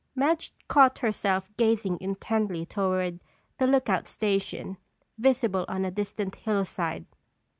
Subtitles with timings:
[0.15, 3.19] Madge caught herself gazing intently toward
[3.59, 4.77] the lookout station
[5.19, 7.05] visible on a distant hillside.